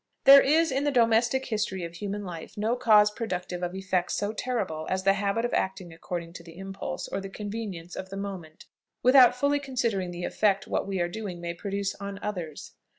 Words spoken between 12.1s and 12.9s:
others.